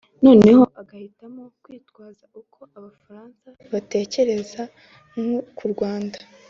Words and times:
noneho 0.25 0.63
agahitamo 0.81 1.43
kwitwaza 1.63 2.25
uko 2.41 2.59
Abafaransa 2.77 3.47
batekereza 3.73 4.61
k’ 5.55 5.59
uRwanda 5.67 6.19